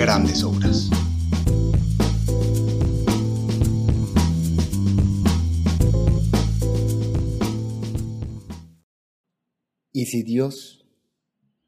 [0.00, 0.88] grandes obras.
[9.92, 10.86] ¿Y si Dios,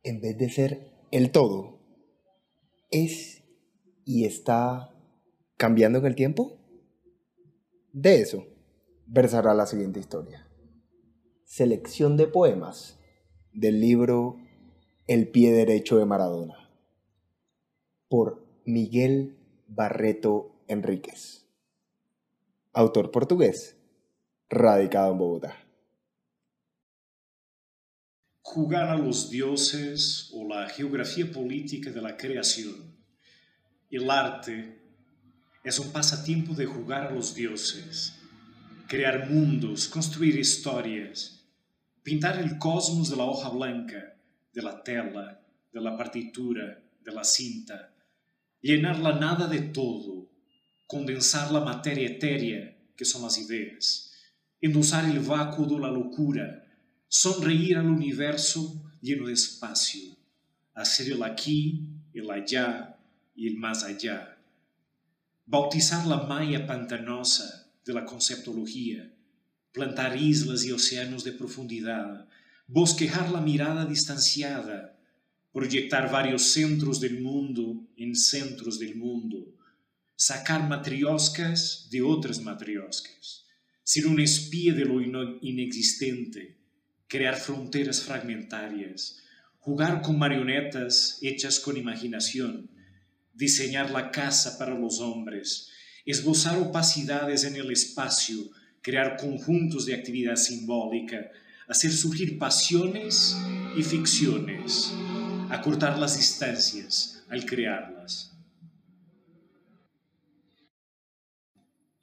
[0.02, 1.78] en vez de ser el todo,
[2.90, 3.44] es
[4.06, 4.94] y está
[5.58, 6.58] cambiando en el tiempo?
[7.92, 8.46] De eso
[9.06, 10.48] versará la siguiente historia.
[11.44, 12.98] Selección de poemas
[13.52, 14.38] del libro
[15.06, 16.61] El pie derecho de Maradona
[18.12, 21.46] por Miguel Barreto Enríquez.
[22.74, 23.78] Autor portugués,
[24.50, 25.56] radicado en Bogotá.
[28.42, 32.94] Jugar a los dioses o la geografía política de la creación.
[33.90, 34.78] El arte
[35.64, 38.14] es un pasatiempo de jugar a los dioses,
[38.88, 41.46] crear mundos, construir historias,
[42.02, 44.18] pintar el cosmos de la hoja blanca,
[44.52, 45.40] de la tela,
[45.72, 47.91] de la partitura, de la cinta,
[48.62, 50.30] llenar la nada de todo,
[50.86, 54.12] condensar la materia etérea, que son las ideas,
[54.60, 56.64] endulzar el vácuo de la locura,
[57.08, 60.16] sonreír al universo lleno de espacio,
[60.74, 62.96] hacer el aquí, el allá
[63.34, 64.38] y el más allá,
[65.44, 69.12] bautizar la malla pantanosa de la conceptología,
[69.72, 72.28] plantar islas y océanos de profundidad,
[72.68, 74.96] bosquejar la mirada distanciada,
[75.52, 79.54] proyectar varios centros del mundo en centros del mundo,
[80.16, 83.46] sacar matrioscas de otras matrioscas,
[83.82, 86.56] ser un espía de lo inexistente,
[87.06, 89.18] crear fronteras fragmentarias,
[89.58, 92.70] jugar con marionetas hechas con imaginación,
[93.34, 95.68] diseñar la casa para los hombres,
[96.06, 98.50] esbozar opacidades en el espacio,
[98.80, 101.30] crear conjuntos de actividad simbólica,
[101.68, 103.36] hacer surgir pasiones
[103.76, 104.92] y ficciones,
[105.52, 108.34] acortar las distancias al crearlas.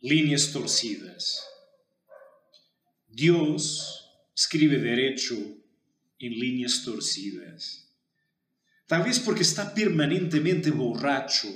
[0.02, 1.44] Líneas torcidas.
[3.08, 5.36] Dios escribe derecho
[6.20, 7.92] en líneas torcidas.
[8.86, 11.50] Tal vez porque está permanentemente borracho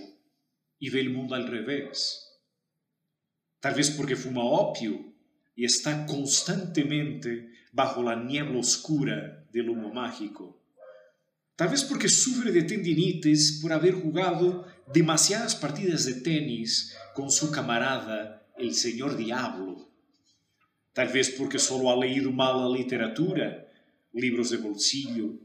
[0.79, 2.27] y ve el mundo al revés.
[3.59, 5.13] Tal vez porque fuma opio
[5.55, 10.62] y está constantemente bajo la niebla oscura del humo mágico.
[11.55, 17.51] Tal vez porque sufre de tendinitis por haber jugado demasiadas partidas de tenis con su
[17.51, 19.87] camarada, el señor Diablo.
[20.93, 23.67] Tal vez porque solo ha leído mala literatura,
[24.13, 25.35] libros de bolsillo,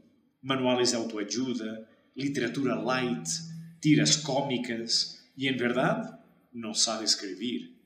[0.41, 3.27] manuales de autoayuda, literatura light,
[3.79, 6.21] tiras cómicas y en verdad
[6.51, 7.77] no sabe escribir.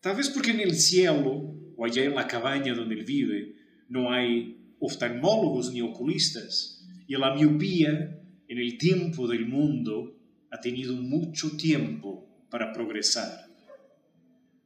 [0.00, 3.56] Tal vez porque en el cielo o allá en la cabaña donde él vive
[3.88, 6.75] no hay oftalmólogos ni oculistas
[7.06, 10.16] y la miopía en el tiempo del mundo
[10.50, 13.46] ha tenido mucho tiempo para progresar.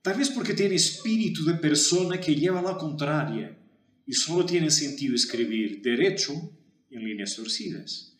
[0.02, 3.56] Tal vez porque tiene espíritu de persona que lleva la contraria
[4.06, 6.32] y solo tiene sentido escribir derecho
[6.90, 8.16] en líneas torcidas.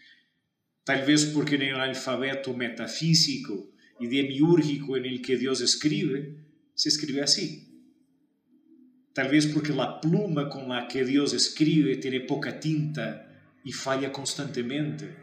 [0.85, 6.37] Tal vez porque en el alfabeto metafísico y demiúrgico en el que Dios escribe,
[6.75, 7.69] se escribe así.
[9.13, 13.30] Tal vez porque la pluma con la que Dios escribe tiene poca tinta
[13.65, 15.17] y falla constantemente.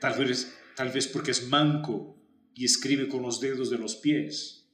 [0.00, 2.18] Tal vez, tal vez porque es manco
[2.54, 4.68] y escribe con los dedos de los pies.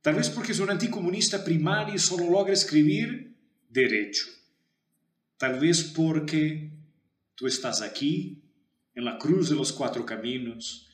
[0.00, 3.36] Tal vez porque es un anticomunista primario y solo logra escribir
[3.68, 4.26] derecho.
[5.36, 6.72] Tal vez porque
[7.34, 8.42] tú estás aquí,
[8.94, 10.90] en la cruz de los cuatro caminos,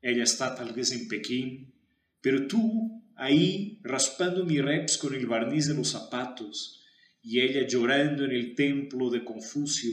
[0.00, 1.74] ella está tal vez en Pekín,
[2.20, 6.82] pero tú ahí raspando mi reps con el barniz de los zapatos
[7.22, 9.92] y ella llorando en el templo de Confucio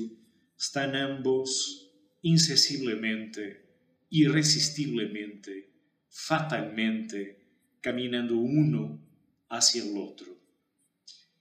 [0.59, 1.89] están ambos
[2.21, 3.65] incesiblemente,
[4.09, 5.71] irresistiblemente,
[6.09, 7.47] fatalmente,
[7.79, 9.00] caminando uno
[9.47, 10.38] hacia el otro.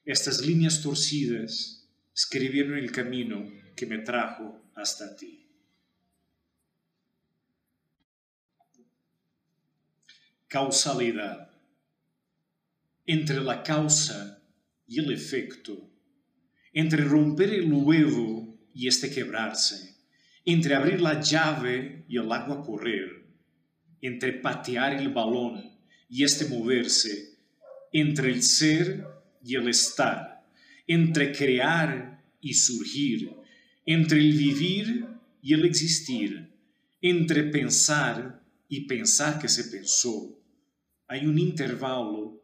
[0.04, 3.44] Estas líneas torcidas escribieron el camino
[3.74, 5.50] que me trajo hasta ti.
[10.46, 11.50] Causalidad.
[13.04, 14.42] Entre la causa
[14.86, 15.90] y el efecto,
[16.72, 18.47] entre romper el huevo
[18.78, 19.96] y este quebrarse,
[20.44, 23.26] entre abrir la llave y el agua correr,
[24.00, 25.76] entre patear el balón
[26.08, 27.40] y este moverse,
[27.92, 29.04] entre el ser
[29.42, 30.46] y el estar,
[30.86, 33.32] entre crear y surgir,
[33.84, 35.06] entre el vivir
[35.42, 36.48] y el existir,
[37.02, 40.40] entre pensar y pensar que se pensó.
[41.08, 42.40] Hay un intervalo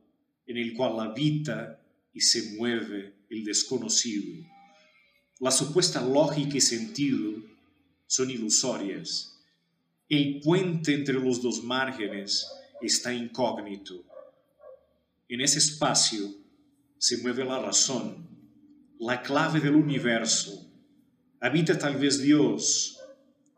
[0.46, 1.80] en el cual habita
[2.12, 4.44] y se mueve el desconocido.
[5.40, 7.32] La supuesta lógica y sentido
[8.06, 9.40] son ilusorias.
[10.08, 12.46] El puente entre los dos márgenes
[12.80, 14.04] está incógnito.
[15.28, 16.32] En ese espacio
[16.98, 18.28] se mueve la razón,
[19.00, 20.70] la clave del universo.
[21.40, 23.00] Habita tal vez Dios,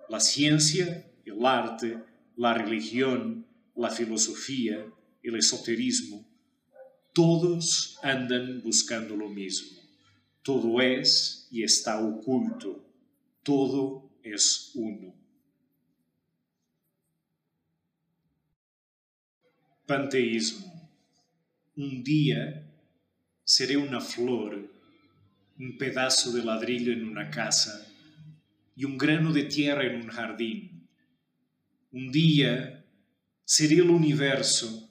[0.09, 1.99] la ciencia, el arte,
[2.37, 4.87] la religión, la filosofía,
[5.23, 6.27] el esoterismo.
[7.13, 9.76] Todos andan buscando lo mismo.
[10.47, 12.81] Todo es y está oculto.
[13.43, 15.13] Todo es uno.
[19.87, 20.89] Panteísmo.
[21.75, 22.65] Un día
[23.43, 24.73] seré una flor,
[25.59, 27.85] un pedazo de ladrillo en una casa
[28.77, 30.89] y un grano de tierra en un jardín.
[31.91, 32.85] Un día
[33.45, 34.89] seré el universo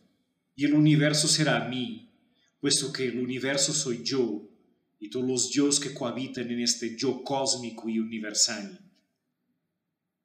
[0.53, 2.11] y el universo será mí,
[2.59, 4.51] puesto que el universo soy yo
[5.05, 8.79] y todos los yo que cohabitan en este yo cósmico y universal.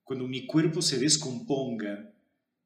[0.03, 2.11] Cuando mi cuerpo se descomponga,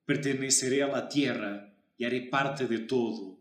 [0.07, 3.41] perteneceré a la tierra y haré parte de todo.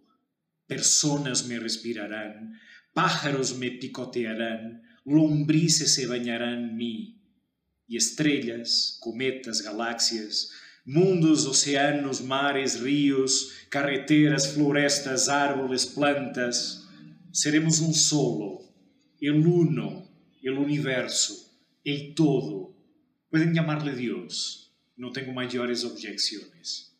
[0.65, 2.59] Personas me respirarán,
[2.93, 7.21] pájaros me picotearán, lombrices se bañarán en mí,
[7.87, 10.49] y estrellas, cometas, galaxias,
[10.83, 16.87] mundos, océanos, mares, ríos, carreteras, florestas, árboles, plantas,
[17.31, 18.62] seremos un solo,
[19.23, 20.09] el uno,
[20.41, 21.49] el universo,
[21.83, 22.75] el todo.
[23.29, 26.93] Pueden llamarle Dios, no tengo mayores objeciones.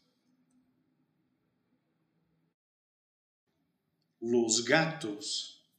[4.22, 5.70] Los gatos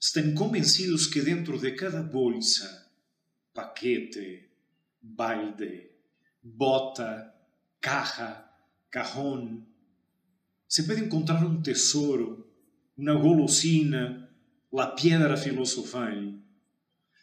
[0.00, 2.92] están convencidos que dentro de cada bolsa,
[3.52, 4.52] paquete,
[5.00, 5.98] balde,
[6.42, 7.44] bota,
[7.80, 8.56] caja,
[8.88, 9.66] cajón,
[10.68, 12.48] se puede encontrar un tesoro,
[12.96, 14.31] una golosina,
[14.72, 16.42] la piedra filosofal.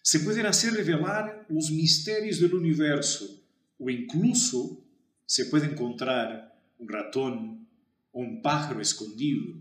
[0.02, 3.44] Se pueden hacer revelar los misterios del universo
[3.80, 4.86] o incluso
[5.26, 7.68] se puede encontrar un ratón
[8.12, 9.56] o un pájaro escondido.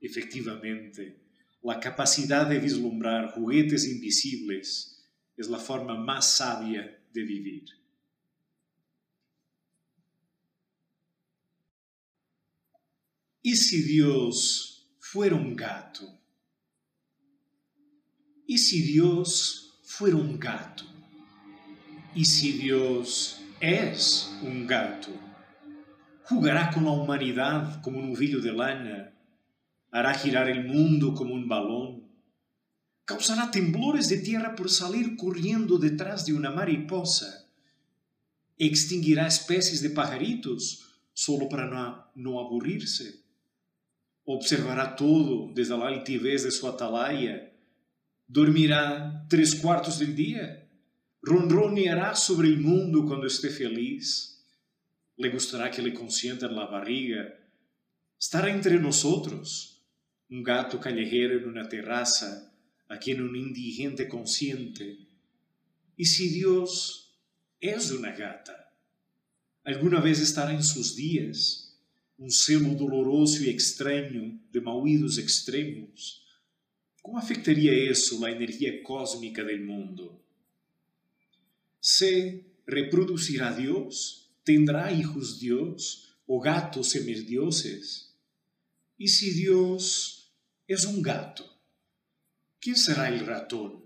[0.00, 1.20] Efectivamente,
[1.62, 5.04] la capacidad de vislumbrar juguetes invisibles
[5.36, 7.64] es la forma más sabia de vivir.
[13.42, 16.18] ¿Y si Dios fuera un gato?
[18.50, 20.82] ¿Y si Dios fuera un gato?
[22.14, 25.10] ¿Y si Dios es un gato?
[26.24, 29.12] ¿Jugará con la humanidad como un ovillo de lana?
[29.90, 32.08] hará girar el mundo como un balón,
[33.04, 37.50] causará temblores de tierra por salir corriendo detrás de una mariposa,
[38.56, 43.24] extinguirá especies de pajaritos solo para no, no aburrirse,
[44.24, 47.52] observará todo desde la altivez de su atalaya,
[48.28, 50.68] dormirá tres cuartos del día,
[51.22, 54.44] ronroneará sobre el mundo cuando esté feliz,
[55.16, 57.34] le gustará que le consientan la barriga,
[58.18, 59.82] estará entre nosotros,
[60.30, 62.52] un gato callejero en una terraza,
[62.88, 64.98] aquí en un indigente consciente.
[65.96, 67.18] ¿Y si Dios
[67.60, 68.74] es una gata?
[69.64, 71.80] ¿Alguna vez estará en sus días
[72.18, 76.27] un celo doloroso y extraño de maullidos extremos?
[77.08, 80.22] ¿Cómo afectaría eso la energía cósmica del mundo?
[81.80, 84.30] ¿Se reproducirá Dios?
[84.44, 88.14] ¿Tendrá hijos Dios o gatos semidioses?
[88.98, 90.34] ¿Y si Dios
[90.66, 91.50] es un gato.
[92.60, 93.84] ¿Quién será el ratón?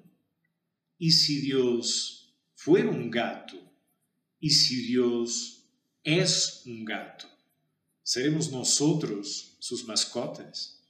[0.98, 3.56] ¿Y si Dios fuera un gato?
[4.40, 5.68] ¿Y si Dios
[6.02, 7.28] es un gato?
[8.02, 10.81] ¿Seremos nosotros sus mascotas?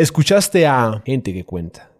[0.00, 1.90] Escuchaste a Gente que Cuenta.